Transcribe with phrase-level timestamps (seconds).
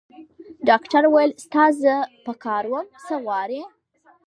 [0.69, 1.95] ډاکټر وویل: ستا زه
[2.25, 3.61] په کار وم؟ څه غواړې؟